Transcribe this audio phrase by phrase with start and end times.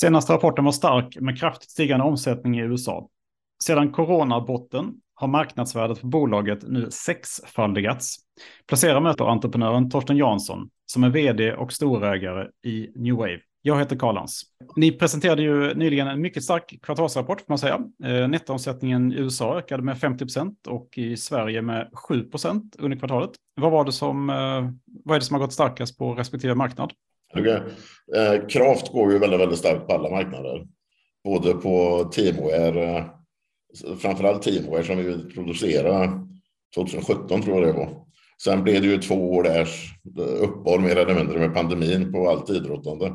[0.00, 3.08] Senaste rapporten var stark med kraftigt stigande omsättning i USA.
[3.64, 8.16] Sedan coronabotten har marknadsvärdet för bolaget nu sexfaldigats.
[8.66, 13.40] Placera möter entreprenören Torsten Jansson som är vd och storägare i New Wave.
[13.62, 14.42] Jag heter Karl Lans.
[14.76, 17.80] Ni presenterade ju nyligen en mycket stark kvartalsrapport, får man säga.
[18.04, 22.98] Eh, nettoomsättningen i USA ökade med 50 procent och i Sverige med 7 procent under
[22.98, 23.30] kvartalet.
[23.60, 24.70] Vad, var det som, eh,
[25.04, 26.92] vad är det som har gått starkast på respektive marknad?
[27.34, 27.60] Okay.
[28.16, 30.66] Eh, Kraft går ju väldigt, väldigt starkt på alla marknader.
[31.24, 33.04] Både på Teamwear, eh,
[33.98, 36.10] framförallt Teamwear som vi producerade
[36.74, 38.08] 2017 tror jag det var.
[38.42, 39.68] Sen blev det ju två år där
[40.18, 43.12] eh, uppehåll mer eller mindre med pandemin på allt idrottande.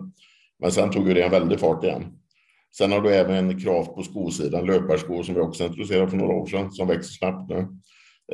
[0.59, 2.05] Men sen tog ju det en väldig fart igen.
[2.77, 6.45] Sen har du även krav på skosidan, löparskor som vi också introducerade för några år
[6.45, 7.67] sedan, som växer snabbt nu.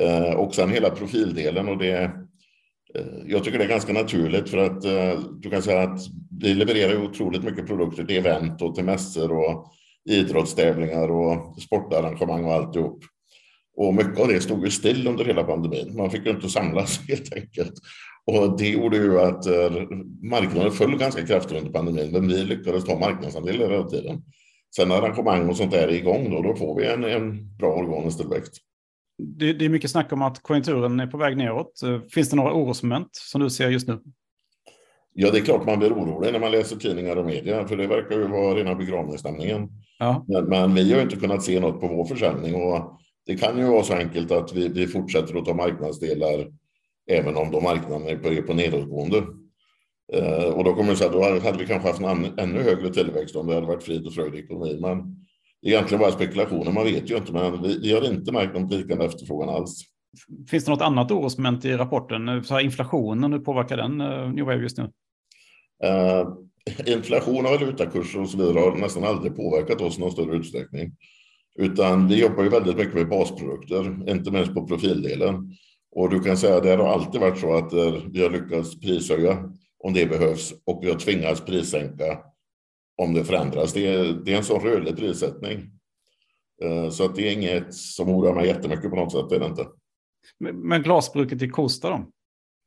[0.00, 2.10] Eh, och sen hela profildelen och det.
[2.98, 6.00] Eh, jag tycker det är ganska naturligt för att eh, du kan säga att
[6.40, 9.72] vi levererar otroligt mycket produkter till event och till mässor och
[10.10, 13.04] idrottstävlingar och sportarrangemang och alltihop.
[13.76, 15.96] Och mycket av det stod ju still under hela pandemin.
[15.96, 17.74] Man fick ju inte samlas helt enkelt.
[18.26, 19.70] Och det gjorde ju att eh,
[20.22, 24.22] marknaden föll ganska kraftigt under pandemin, men vi lyckades ta marknadsandelar hela tiden.
[24.76, 27.74] Sen när arrangemang och sånt där är igång, då, då får vi en, en bra
[27.74, 28.52] organisk tillväxt.
[29.20, 31.80] Det, det, är mycket snack om att konjunkturen är på väg neråt.
[32.10, 34.00] Finns det några orosmoment som du ser just nu?
[35.12, 37.86] Ja, det är klart man blir orolig när man läser tidningar och media, för det
[37.86, 39.68] verkar ju vara rena begravningsstämningen.
[39.98, 40.24] Ja.
[40.28, 43.64] Men, men, vi har inte kunnat se något på vår försäljning och det kan ju
[43.64, 46.46] vara så enkelt att vi, vi fortsätter att ta marknadsdelar
[47.10, 49.24] även om de marknaderna är på nedåtgående.
[50.12, 52.92] Eh, och då kommer det så här, då hade vi kanske haft en ännu högre
[52.92, 54.80] tillväxt om det hade varit frid och fröjd i ekonomin.
[54.80, 55.26] Men
[55.62, 57.32] det är egentligen bara spekulationer, man vet ju inte.
[57.32, 59.82] Men vi, vi har inte märkt någon vikande efterfrågan alls.
[60.48, 62.44] Finns det något annat orosmoment i rapporten?
[62.44, 64.84] Så inflationen, hur påverkar den uh, New Wave just nu?
[65.84, 66.28] Uh,
[66.86, 70.92] inflation och valutakurser och så vidare har nästan aldrig påverkat oss i någon större utsträckning.
[71.58, 75.56] Utan vi jobbar ju väldigt mycket med basprodukter, inte minst på profildelen.
[75.96, 78.80] Och du kan säga att det har alltid varit så att eh, vi har lyckats
[78.80, 79.38] prishöja
[79.84, 82.18] om det behövs och vi har tvingats prissänka
[83.02, 83.72] om det förändras.
[83.72, 85.70] Det är, det är en sån rörlig prissättning.
[86.62, 89.28] Eh, så att det är inget som oroar mig jättemycket på något sätt.
[89.28, 89.66] Det är det inte.
[90.52, 92.06] Men glasbruket i Kosta då?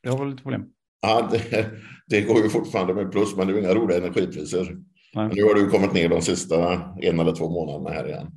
[0.04, 0.66] Det har väl lite problem?
[1.02, 1.72] Ja, det,
[2.08, 4.78] det, går ju fortfarande med plus, men det är inga roliga energipriser.
[5.16, 8.28] Nu har det ju kommit ner de sista en eller två månaderna här igen.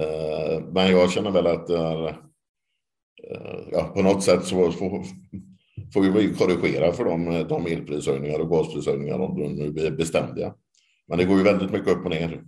[0.00, 2.26] Eh, men jag känner väl att det är
[3.30, 5.04] Eh, ja, på något sätt så får,
[5.92, 10.54] får vi korrigera för de, de elprishöjningar och gasprishöjningar om de nu blir beständiga.
[11.08, 12.42] Men det går ju väldigt mycket upp och ner.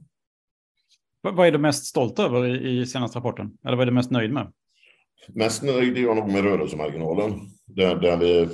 [1.20, 3.58] Vad är du mest stolt över i, senaste rapporten?
[3.64, 4.52] Eller vad är du mest nöjd med?
[5.28, 7.32] Mest nöjd är jag nog med rörelsemarginalen.
[7.66, 8.48] Där, där vi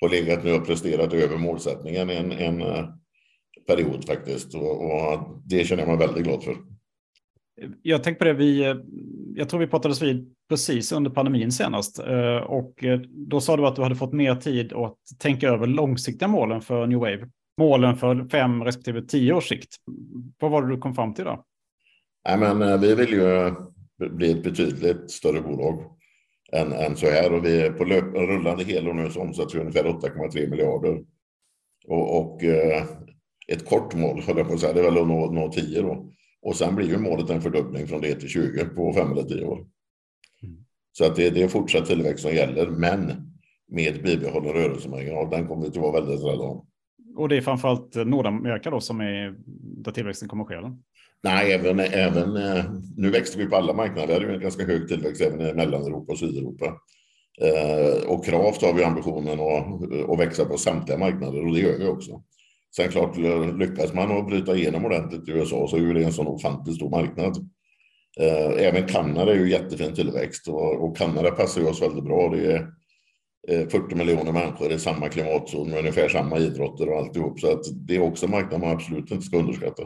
[0.00, 2.88] har legat nu och presterat över målsättningen en, en eh,
[3.66, 4.54] period faktiskt.
[4.54, 6.56] Och, och det känner jag mig väldigt glad för.
[7.82, 8.76] Jag tänkte på det, vi, eh,
[9.34, 11.98] jag tror vi pratades vid precis under pandemin senast.
[11.98, 16.28] Eh, och då sa du att du hade fått mer tid att tänka över långsiktiga
[16.28, 17.28] målen för New Wave.
[17.58, 19.76] Målen för fem respektive tio års sikt.
[20.38, 21.44] Vad var det du kom fram till då?
[22.28, 23.54] Nej, men vi vill ju
[24.10, 25.78] bli ett betydligt större bolag
[26.52, 27.32] än, än så här.
[27.32, 31.04] Och vi är på löp, rullande helår nu så omsätter vi ungefär 8,3 miljarder.
[31.86, 32.42] Och, och
[33.48, 35.82] ett kort mål, höll jag på att säga, det är väl att nå, nå 10
[35.82, 36.10] då.
[36.42, 39.44] Och sen blir ju målet en fördubbling från det till 20 på fem eller tio
[39.44, 39.66] år.
[40.42, 40.56] Mm.
[40.92, 43.32] Så att det, det är fortsatt tillväxt som gäller, men
[43.68, 45.30] med bibehållen rörelsemarginal.
[45.30, 46.66] Den kommer vi att vara väldigt rädda om.
[47.16, 49.34] Och det är framförallt Nordamerika då som är
[49.84, 50.54] där tillväxten kommer ske?
[51.22, 52.64] Nej, även, även eh,
[52.96, 54.06] nu växte vi på alla marknader.
[54.06, 56.64] Vi hade ju en ganska hög tillväxt även i Mellaneuropa och Sydeuropa.
[57.40, 61.78] Eh, och Kraft har vi ambitionen att, att växa på samtliga marknader och det gör
[61.78, 62.22] vi också.
[62.76, 66.12] Sen klart, eh, lyckas man att bryta igenom ordentligt i USA så är det en
[66.12, 67.50] sån ofantligt stor marknad.
[68.58, 72.28] Även Kanada är ju jättefin tillväxt och, och Kanada passar ju oss väldigt bra.
[72.28, 72.66] Det är
[73.48, 77.40] 40 eh, miljoner människor i samma klimatzon med ungefär samma idrotter och alltihop.
[77.40, 79.82] Så att det är också en marknad man absolut inte ska underskatta.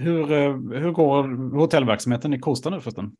[0.00, 3.12] Hur, eh, hur går hotellverksamheten i Kosta nu förresten?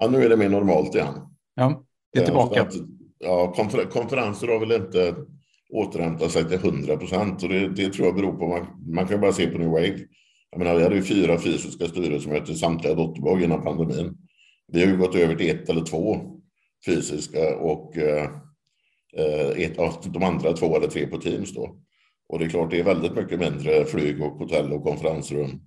[0.00, 1.14] Ja, nu är det mer normalt igen.
[1.54, 2.62] Ja, det är tillbaka.
[2.62, 2.74] Att,
[3.18, 5.14] ja, konfer konferenser har väl inte
[5.72, 7.40] återhämta sig till 100 procent.
[7.40, 9.98] Det, det, tror jag beror på, man, man kan bara se på New Wave.
[10.50, 14.16] Jag menar, vi hade ju fyra fysiska styrelsemöten i samtliga dotterbolag innan pandemin.
[14.72, 16.34] Vi har ju gått över till ett eller två
[16.86, 18.30] fysiska och eh,
[19.56, 21.76] ett, de andra två eller tre på Teams då.
[22.28, 25.60] Och det är klart, det är väldigt mycket mindre flyg och hotell och konferensrum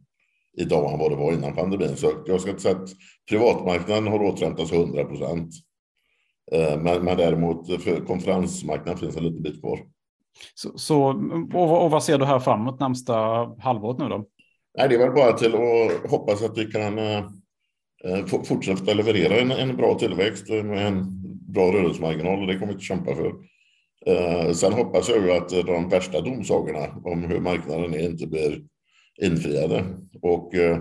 [0.57, 1.97] idag än vad det var innan pandemin.
[1.97, 2.89] Så jag ska inte säga att
[3.29, 5.53] privatmarknaden har återhämtat sig 100 procent.
[6.51, 9.79] Eh, men, men däremot för konferensmarknaden finns en liten bit kvar.
[10.55, 11.03] Så, så
[11.53, 13.15] och, och, vad ser du här framåt närmsta
[13.59, 14.25] halvåret nu då?
[14.77, 17.29] Nej, det är väl bara till att hoppas att vi kan eh,
[18.03, 21.05] Eh, fortsätta leverera en, en bra tillväxt med en
[21.53, 23.33] bra rörelsemarginal och det kommer vi att kämpa för.
[24.05, 28.61] Eh, sen hoppas jag ju att de värsta domsagorna om hur marknaden är inte blir
[29.21, 29.85] infriade.
[30.21, 30.79] Och eh,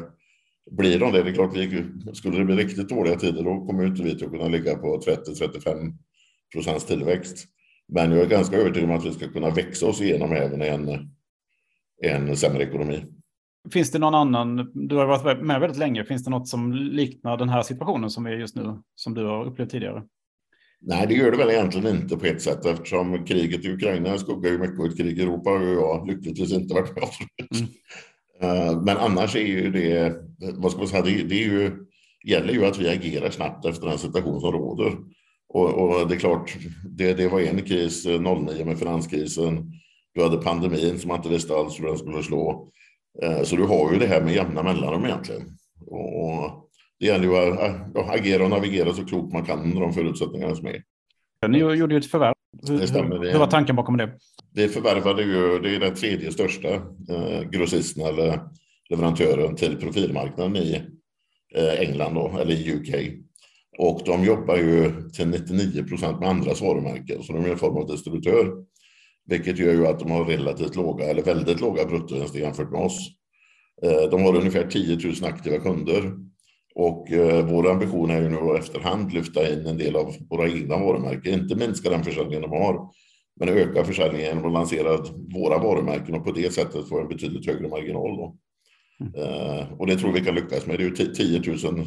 [0.71, 1.85] blir de det, det är klart, vi,
[2.15, 5.93] skulle det bli riktigt dåliga tider då kommer inte vi att kunna ligga på 30-35
[6.53, 7.47] procents tillväxt.
[7.89, 11.11] Men jag är ganska övertygad om att vi ska kunna växa oss igenom även en,
[12.03, 13.05] en sämre ekonomi.
[13.73, 17.37] Finns det någon annan, du har varit med väldigt länge, finns det något som liknar
[17.37, 20.03] den här situationen som är just nu, som du har upplevt tidigare?
[20.81, 24.51] Nej, det gör det väl egentligen inte på ett sätt eftersom kriget i Ukraina skuggar
[24.51, 27.05] ju mycket och ett krig i Europa och jag lyckligtvis inte varit med
[27.55, 27.69] mm.
[28.41, 30.15] Eh, men annars är ju det,
[30.55, 31.73] vad ska man säga, det, det är ju,
[32.25, 34.93] gäller ju att vi agerar snabbt efter den situation som råder.
[35.49, 39.73] Och, och det är klart, det, det var en kris 09 med finanskrisen.
[40.15, 42.69] Du hade pandemin som man inte visste alls hur den skulle slå.
[43.23, 45.43] Eh, så du har ju det här med jämna mellanrum egentligen.
[45.87, 46.69] Och
[47.01, 50.67] det gäller ju att agera och navigera så klokt man kan under de förutsättningarna som
[50.67, 50.83] är.
[51.49, 52.35] Ni gjorde ju ett förvärv.
[52.69, 54.13] Hur, det stämmer, hur var tanken bakom det?
[54.55, 56.69] Det förvärvade ju, det är den tredje största
[57.09, 58.41] eh, grossisten eller
[58.91, 60.83] leverantören till profilmarknaden i
[61.55, 63.13] eh, England då, eller i UK.
[63.79, 67.77] Och de jobbar ju till 99 procent med andras varumärken, så de är en form
[67.77, 68.53] av distributör.
[69.27, 72.99] Vilket gör ju att de har relativt låga, eller väldigt låga bruttovinster jämfört med oss.
[73.83, 76.13] Eh, de har ungefär 10 000 aktiva kunder
[76.75, 80.49] och eh, vår ambition är ju nu att efterhand lyfta in en del av våra
[80.49, 82.89] egna varumärken, inte minska den försäljningen de har,
[83.41, 84.97] men öka försäljningen genom att lansera
[85.35, 88.17] våra varumärken och på det sättet få en betydligt högre marginal.
[88.17, 88.37] Då.
[89.01, 89.73] Mm.
[89.79, 90.79] Och det tror vi kan lyckas med.
[90.79, 91.87] Det är ju 10 000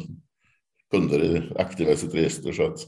[0.90, 2.52] kunder i aktiva i sitt register.
[2.52, 2.78] Så att...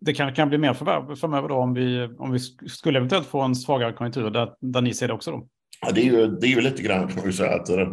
[0.00, 3.40] Det kan, kan bli mer förvärv framöver då om vi, om vi skulle eventuellt få
[3.40, 5.30] en svagare konjunktur där, där ni ser det också?
[5.30, 5.48] Då?
[5.80, 7.88] Ja, det, är ju, det är ju lite grann kan man säga att eh,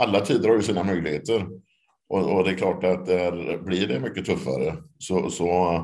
[0.00, 1.46] alla tider har ju sina möjligheter.
[2.08, 5.80] Och, och, det är klart att där blir det mycket tuffare så, så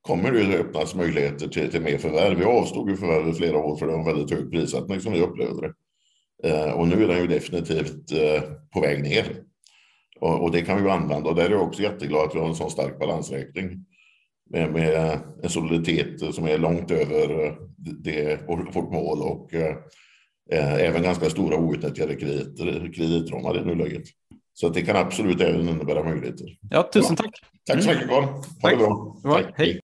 [0.00, 2.38] kommer det öppnas möjligheter till, till mer förvärv.
[2.38, 5.12] Vi avstod ju förvärv i flera år för det var en väldigt hög prissättning som
[5.12, 5.72] vi upplevde det.
[6.44, 8.42] Eh, och nu är den ju definitivt eh,
[8.72, 9.42] på väg ner.
[10.20, 12.38] Och, och, det kan vi ju använda och där är jag också jätteglad att vi
[12.38, 13.86] har en sån stark balansräkning.
[14.50, 19.76] Med, med en soliditet som är långt över det, vårt mål och eh,
[20.74, 24.02] även ganska stora outnyttjade krediter, kreditramar i nuläget.
[24.54, 26.46] Så det kan absolut även innebära möjligheter.
[26.70, 27.30] Ja, tusen tack.
[27.66, 28.24] Tack så mycket Carl.
[28.24, 28.70] Ha tack.
[28.70, 29.16] det bra.
[29.22, 29.54] Tack.
[29.54, 29.80] Hej.